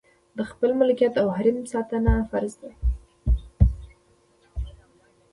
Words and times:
د 0.37 0.39
خپل 0.51 0.69
ملکیت 0.79 1.13
او 1.21 1.27
حریم 1.37 1.57
ساتنه 1.73 2.13
فرض 2.31 2.53
ده. 2.61 2.69